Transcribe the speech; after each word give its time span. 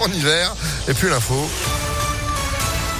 en 0.00 0.12
hiver. 0.12 0.54
Et 0.88 0.94
puis 0.94 1.08
l'info. 1.08 1.48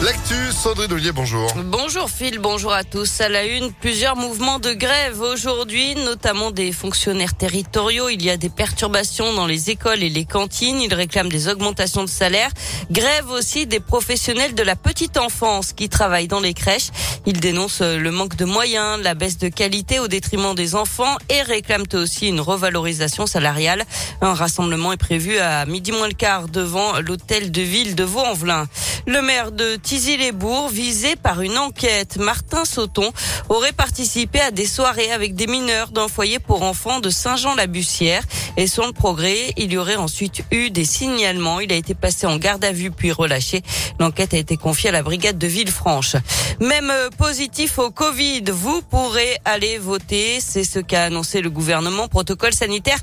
L'actu, 0.00 0.36
Sandrine 0.52 0.92
Ollier, 0.92 1.10
bonjour. 1.10 1.52
Bonjour 1.56 2.08
Phil, 2.08 2.38
bonjour 2.38 2.72
à 2.72 2.84
tous. 2.84 3.20
À 3.20 3.28
la 3.28 3.44
une, 3.44 3.72
plusieurs 3.72 4.14
mouvements 4.14 4.60
de 4.60 4.72
grève 4.72 5.20
aujourd'hui, 5.20 5.96
notamment 5.96 6.52
des 6.52 6.70
fonctionnaires 6.70 7.36
territoriaux. 7.36 8.08
Il 8.08 8.24
y 8.24 8.30
a 8.30 8.36
des 8.36 8.48
perturbations 8.48 9.32
dans 9.32 9.46
les 9.46 9.70
écoles 9.70 10.04
et 10.04 10.08
les 10.08 10.24
cantines. 10.24 10.80
Ils 10.80 10.94
réclament 10.94 11.30
des 11.30 11.48
augmentations 11.48 12.04
de 12.04 12.08
salaire. 12.08 12.50
Grève 12.92 13.28
aussi 13.30 13.66
des 13.66 13.80
professionnels 13.80 14.54
de 14.54 14.62
la 14.62 14.76
petite 14.76 15.16
enfance 15.16 15.72
qui 15.72 15.88
travaillent 15.88 16.28
dans 16.28 16.38
les 16.38 16.54
crèches. 16.54 16.90
Ils 17.26 17.40
dénoncent 17.40 17.82
le 17.82 18.10
manque 18.12 18.36
de 18.36 18.44
moyens, 18.44 19.02
la 19.02 19.14
baisse 19.14 19.38
de 19.38 19.48
qualité 19.48 19.98
au 19.98 20.06
détriment 20.06 20.54
des 20.54 20.76
enfants 20.76 21.16
et 21.28 21.42
réclament 21.42 21.88
aussi 21.94 22.28
une 22.28 22.40
revalorisation 22.40 23.26
salariale. 23.26 23.82
Un 24.20 24.34
rassemblement 24.34 24.92
est 24.92 24.96
prévu 24.96 25.38
à 25.38 25.66
midi 25.66 25.90
moins 25.90 26.06
le 26.06 26.14
quart 26.14 26.46
devant 26.46 27.00
l'hôtel 27.00 27.50
de 27.50 27.62
ville 27.62 27.96
de 27.96 28.04
Vaux-en-Velin. 28.04 28.68
Le 29.08 29.22
maire 29.22 29.50
de 29.50 29.74
Tizy-les-Bourgs, 29.88 30.68
visé 30.70 31.16
par 31.16 31.40
une 31.40 31.56
enquête, 31.56 32.18
Martin 32.18 32.66
Sauton, 32.66 33.10
aurait 33.48 33.72
participé 33.72 34.38
à 34.38 34.50
des 34.50 34.66
soirées 34.66 35.10
avec 35.12 35.34
des 35.34 35.46
mineurs 35.46 35.92
d'un 35.92 36.08
foyer 36.08 36.38
pour 36.38 36.62
enfants 36.62 37.00
de 37.00 37.08
Saint-Jean-la-Bussière. 37.08 38.22
Et 38.58 38.66
sur 38.66 38.86
le 38.86 38.92
progrès, 38.92 39.54
il 39.56 39.72
y 39.72 39.78
aurait 39.78 39.96
ensuite 39.96 40.44
eu 40.50 40.68
des 40.68 40.84
signalements. 40.84 41.60
Il 41.60 41.72
a 41.72 41.76
été 41.76 41.94
passé 41.94 42.26
en 42.26 42.36
garde 42.36 42.66
à 42.66 42.72
vue 42.72 42.90
puis 42.90 43.12
relâché. 43.12 43.62
L'enquête 43.98 44.34
a 44.34 44.36
été 44.36 44.58
confiée 44.58 44.90
à 44.90 44.92
la 44.92 45.02
brigade 45.02 45.38
de 45.38 45.46
Villefranche. 45.46 46.16
Même 46.60 46.90
euh, 46.90 47.08
positif 47.08 47.78
au 47.78 47.90
Covid, 47.90 48.42
vous 48.52 48.82
pourrez 48.82 49.38
aller 49.46 49.78
voter. 49.78 50.40
C'est 50.40 50.64
ce 50.64 50.80
qu'a 50.80 51.04
annoncé 51.04 51.40
le 51.40 51.48
gouvernement. 51.48 52.08
Protocole 52.08 52.52
sanitaire 52.52 52.98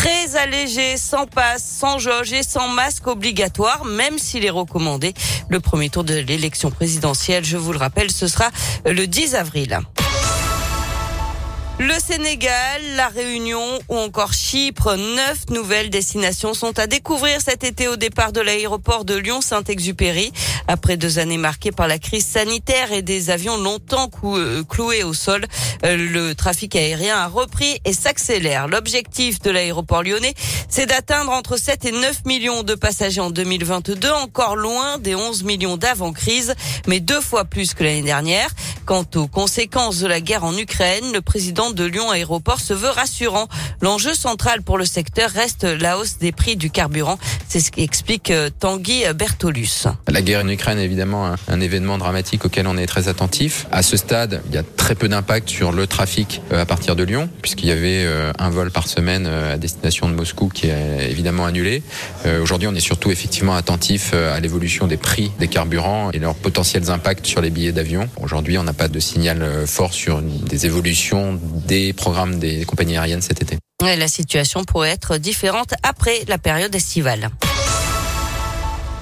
très 0.00 0.34
allégé, 0.36 0.96
sans 0.96 1.26
passe, 1.26 1.62
sans 1.62 1.98
jauge 1.98 2.32
et 2.32 2.42
sans 2.42 2.68
masque 2.68 3.06
obligatoire, 3.06 3.84
même 3.84 4.18
s'il 4.18 4.46
est 4.46 4.50
recommandé. 4.50 5.12
Le 5.50 5.60
premier 5.60 5.90
tour 5.90 6.04
de 6.04 6.14
l'élection 6.14 6.70
présidentielle, 6.70 7.44
je 7.44 7.58
vous 7.58 7.72
le 7.72 7.78
rappelle, 7.78 8.10
ce 8.10 8.26
sera 8.26 8.48
le 8.86 9.06
10 9.06 9.34
avril. 9.34 9.78
Le 11.82 11.98
Sénégal, 11.98 12.82
la 12.94 13.08
Réunion 13.08 13.78
ou 13.88 13.96
encore 13.96 14.34
Chypre, 14.34 14.96
neuf 14.96 15.48
nouvelles 15.48 15.88
destinations 15.88 16.52
sont 16.52 16.78
à 16.78 16.86
découvrir 16.86 17.40
cet 17.40 17.64
été 17.64 17.88
au 17.88 17.96
départ 17.96 18.32
de 18.32 18.42
l'aéroport 18.42 19.06
de 19.06 19.14
Lyon-Saint-Exupéry. 19.14 20.30
Après 20.68 20.98
deux 20.98 21.18
années 21.18 21.38
marquées 21.38 21.72
par 21.72 21.88
la 21.88 21.98
crise 21.98 22.26
sanitaire 22.26 22.92
et 22.92 23.00
des 23.00 23.30
avions 23.30 23.56
longtemps 23.56 24.10
euh, 24.24 24.62
cloués 24.62 25.04
au 25.04 25.14
sol, 25.14 25.46
euh, 25.86 25.96
le 25.96 26.34
trafic 26.34 26.76
aérien 26.76 27.16
a 27.16 27.28
repris 27.28 27.80
et 27.86 27.94
s'accélère. 27.94 28.68
L'objectif 28.68 29.40
de 29.40 29.50
l'aéroport 29.50 30.02
lyonnais, 30.02 30.34
c'est 30.68 30.84
d'atteindre 30.84 31.32
entre 31.32 31.56
7 31.56 31.86
et 31.86 31.92
9 31.92 32.26
millions 32.26 32.62
de 32.62 32.74
passagers 32.74 33.22
en 33.22 33.30
2022, 33.30 34.10
encore 34.10 34.54
loin 34.54 34.98
des 34.98 35.14
11 35.14 35.44
millions 35.44 35.78
d'avant-crise, 35.78 36.54
mais 36.86 37.00
deux 37.00 37.22
fois 37.22 37.46
plus 37.46 37.72
que 37.72 37.84
l'année 37.84 38.02
dernière. 38.02 38.50
Quant 38.90 39.06
aux 39.14 39.28
conséquences 39.28 40.00
de 40.00 40.08
la 40.08 40.20
guerre 40.20 40.42
en 40.42 40.58
Ukraine, 40.58 41.12
le 41.14 41.20
président 41.20 41.70
de 41.70 41.84
Lyon 41.84 42.10
Aéroport 42.10 42.58
se 42.58 42.74
veut 42.74 42.88
rassurant. 42.88 43.46
L'enjeu 43.80 44.14
central 44.14 44.62
pour 44.62 44.78
le 44.78 44.84
secteur 44.84 45.30
reste 45.30 45.62
la 45.62 45.96
hausse 45.96 46.18
des 46.18 46.32
prix 46.32 46.56
du 46.56 46.70
carburant. 46.70 47.16
C'est 47.46 47.60
ce 47.60 47.70
qu'explique 47.70 48.32
euh, 48.32 48.50
Tanguy 48.50 49.04
Bertolus. 49.14 49.86
La 50.08 50.22
guerre 50.22 50.44
en 50.44 50.48
Ukraine 50.48 50.80
est 50.80 50.84
évidemment 50.86 51.36
un, 51.46 51.60
événement 51.60 51.98
dramatique 51.98 52.44
auquel 52.44 52.66
on 52.66 52.76
est 52.76 52.86
très 52.86 53.06
attentif. 53.06 53.68
À 53.70 53.84
ce 53.84 53.96
stade, 53.96 54.42
il 54.48 54.56
y 54.56 54.58
a 54.58 54.64
très 54.64 54.96
peu 54.96 55.06
d'impact 55.06 55.48
sur 55.48 55.70
le 55.70 55.86
trafic 55.86 56.42
euh, 56.50 56.60
à 56.60 56.66
partir 56.66 56.96
de 56.96 57.04
Lyon, 57.04 57.30
puisqu'il 57.42 57.68
y 57.68 57.72
avait 57.72 58.02
euh, 58.04 58.32
un 58.40 58.50
vol 58.50 58.72
par 58.72 58.88
semaine 58.88 59.28
à 59.28 59.56
destination 59.56 60.08
de 60.08 60.14
Moscou 60.14 60.48
qui 60.48 60.66
est 60.66 61.08
évidemment 61.08 61.46
annulé. 61.46 61.84
Aujourd'hui, 62.42 62.66
on 62.66 62.74
est 62.74 62.80
surtout 62.80 63.12
effectivement 63.12 63.54
attentif 63.54 64.14
à 64.14 64.40
l'évolution 64.40 64.88
des 64.88 64.96
prix 64.96 65.30
des 65.38 65.46
carburants 65.46 66.10
et 66.10 66.18
leurs 66.18 66.34
potentiels 66.34 66.90
impacts 66.90 67.26
sur 67.26 67.40
les 67.40 67.50
billets 67.50 67.72
d'avion. 67.72 68.08
Aujourd'hui, 68.20 68.58
on 68.58 68.64
n'a 68.64 68.72
pas 68.80 68.88
de 68.88 68.98
signal 68.98 69.42
euh, 69.42 69.66
fort 69.66 69.92
sur 69.92 70.22
des 70.22 70.64
évolutions 70.64 71.38
des 71.66 71.92
programmes 71.92 72.38
des 72.38 72.64
compagnies 72.64 72.96
aériennes 72.96 73.20
cet 73.20 73.42
été. 73.42 73.58
la 73.82 74.08
situation 74.08 74.64
pourrait 74.64 74.88
être 74.88 75.18
différente 75.18 75.74
après 75.82 76.24
la 76.28 76.38
période 76.38 76.74
estivale. 76.74 77.28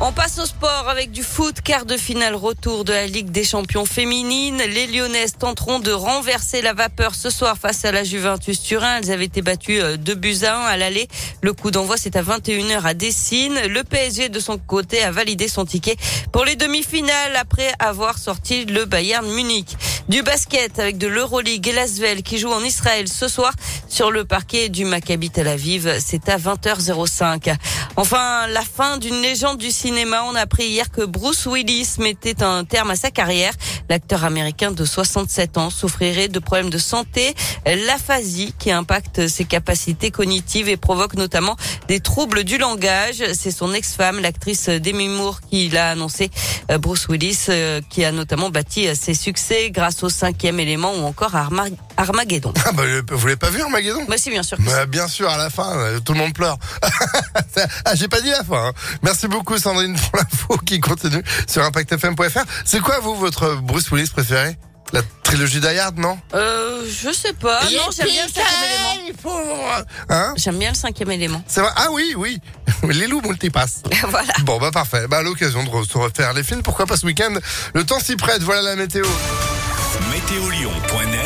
On 0.00 0.12
passe 0.12 0.38
au 0.38 0.46
sport 0.46 0.88
avec 0.88 1.10
du 1.10 1.24
foot, 1.24 1.60
quart 1.60 1.84
de 1.84 1.96
finale 1.96 2.36
retour 2.36 2.84
de 2.84 2.92
la 2.92 3.08
Ligue 3.08 3.32
des 3.32 3.42
champions 3.42 3.84
féminines. 3.84 4.58
Les 4.58 4.86
Lyonnaises 4.86 5.32
tenteront 5.36 5.80
de 5.80 5.90
renverser 5.90 6.62
la 6.62 6.72
vapeur 6.72 7.16
ce 7.16 7.30
soir 7.30 7.58
face 7.58 7.84
à 7.84 7.90
la 7.90 8.04
Juventus 8.04 8.62
Turin. 8.62 8.98
Elles 8.98 9.10
avaient 9.10 9.24
été 9.24 9.42
battues 9.42 9.80
2 9.98 10.12
euh, 10.12 10.14
buts 10.14 10.44
à 10.44 10.56
1 10.56 10.60
à 10.66 10.76
l'aller. 10.76 11.08
Le 11.42 11.52
coup 11.52 11.72
d'envoi 11.72 11.96
c'est 11.96 12.14
à 12.14 12.22
21h 12.22 12.80
à 12.84 12.94
Dessine. 12.94 13.58
Le 13.66 13.82
PSG 13.82 14.28
de 14.28 14.38
son 14.38 14.56
côté 14.56 15.02
a 15.02 15.10
validé 15.10 15.48
son 15.48 15.64
ticket 15.64 15.96
pour 16.32 16.44
les 16.44 16.54
demi-finales 16.54 17.34
après 17.34 17.72
avoir 17.80 18.18
sorti 18.18 18.66
le 18.66 18.84
Bayern 18.84 19.28
Munich. 19.28 19.76
Du 20.08 20.22
basket 20.22 20.78
avec 20.78 20.96
de 20.98 21.08
l'Euroleague 21.08 21.66
et 21.68 22.22
qui 22.22 22.38
joue 22.38 22.52
en 22.52 22.62
Israël 22.62 23.08
ce 23.08 23.26
soir 23.26 23.52
sur 23.88 24.10
le 24.10 24.24
parquet 24.24 24.68
du 24.68 24.84
Maccabi 24.84 25.28
Tel 25.28 25.48
Aviv. 25.48 25.92
C'est 25.98 26.28
à 26.28 26.38
20h05. 26.38 27.54
Enfin, 27.96 28.46
la 28.46 28.62
fin 28.62 28.96
d'une 28.96 29.20
légende 29.20 29.58
du. 29.58 29.72
On 29.90 30.34
a 30.34 30.40
appris 30.40 30.66
hier 30.66 30.90
que 30.90 31.02
Bruce 31.02 31.46
Willis 31.46 31.96
mettait 31.98 32.42
un 32.42 32.64
terme 32.64 32.90
à 32.90 32.96
sa 32.96 33.10
carrière. 33.10 33.54
L'acteur 33.88 34.24
américain 34.24 34.70
de 34.70 34.84
67 34.84 35.58
ans 35.58 35.70
souffrirait 35.70 36.28
de 36.28 36.38
problèmes 36.38 36.70
de 36.70 36.78
santé, 36.78 37.34
l'aphasie 37.66 38.54
qui 38.58 38.70
impacte 38.70 39.28
ses 39.28 39.44
capacités 39.44 40.10
cognitives 40.10 40.68
et 40.68 40.76
provoque 40.76 41.14
notamment 41.14 41.56
des 41.88 42.00
troubles 42.00 42.44
du 42.44 42.58
langage. 42.58 43.22
C'est 43.34 43.50
son 43.50 43.72
ex-femme, 43.72 44.20
l'actrice 44.20 44.68
Demi 44.68 45.08
Moore, 45.08 45.40
qui 45.40 45.68
l'a 45.68 45.90
annoncé. 45.90 46.30
Euh, 46.70 46.78
Bruce 46.78 47.08
Willis, 47.08 47.46
euh, 47.48 47.80
qui 47.88 48.04
a 48.04 48.12
notamment 48.12 48.50
bâti 48.50 48.88
euh, 48.88 48.94
ses 48.94 49.14
succès 49.14 49.70
grâce 49.70 50.02
au 50.02 50.08
cinquième 50.08 50.60
élément 50.60 50.92
ou 50.94 51.04
encore 51.04 51.34
à 51.34 51.48
Armageddon. 51.96 52.52
Ah 52.64 52.72
bah, 52.72 52.82
vous 53.10 53.26
l'avez 53.26 53.36
pas 53.36 53.50
vu 53.50 53.62
Armageddon? 53.62 54.04
Bah 54.08 54.16
si, 54.18 54.30
bien 54.30 54.42
sûr. 54.42 54.58
Bah, 54.60 54.86
bien 54.86 55.08
sûr, 55.08 55.28
à 55.28 55.38
la 55.38 55.50
fin, 55.50 55.98
tout 56.04 56.12
le 56.12 56.18
monde 56.18 56.34
pleure. 56.34 56.58
ah, 57.84 57.94
j'ai 57.94 58.08
pas 58.08 58.20
dit 58.20 58.30
la 58.30 58.44
fin. 58.44 58.68
Hein. 58.68 58.72
Merci 59.02 59.28
beaucoup 59.28 59.56
Sandrine 59.58 59.96
pour 59.96 60.20
l'info 60.20 60.58
qui 60.64 60.80
continue 60.80 61.22
sur 61.46 61.62
ImpactFM.fr. 61.62 62.44
C'est 62.64 62.80
quoi 62.80 63.00
vous 63.00 63.14
votre 63.14 63.56
Bruce 63.78 63.92
Willis 63.92 64.10
préféré 64.10 64.58
la 64.92 65.02
trilogie 65.22 65.60
d'Ayard, 65.60 65.92
non 65.96 66.18
Euh, 66.34 66.82
je 66.90 67.12
sais 67.12 67.32
pas. 67.32 67.62
Non, 67.62 67.90
j'aime 67.96 68.08
bien 68.08 68.24
le 68.26 68.32
cinquième 68.32 68.64
élément. 68.64 69.84
Hein 70.08 70.34
J'aime 70.36 70.58
bien 70.58 70.70
le 70.70 70.74
cinquième 70.74 71.10
élément. 71.12 71.44
C'est 71.46 71.60
vrai 71.60 71.70
Ah 71.76 71.86
oui, 71.92 72.14
oui. 72.16 72.40
Les 72.88 73.06
loups 73.06 73.20
multipassent. 73.20 73.84
voilà. 74.08 74.32
Bon, 74.40 74.58
bah 74.58 74.72
parfait. 74.72 75.06
Bah 75.06 75.18
à 75.18 75.22
l'occasion 75.22 75.62
de 75.62 75.84
se 75.84 75.96
refaire 75.96 76.32
les 76.32 76.42
films, 76.42 76.62
pourquoi 76.64 76.86
pas 76.86 76.96
ce 76.96 77.06
week-end? 77.06 77.34
Le 77.72 77.84
temps 77.84 78.00
s'y 78.00 78.16
prête, 78.16 78.42
voilà 78.42 78.62
la 78.62 78.74
météo. 78.74 79.04
Météolion.net 80.10 81.08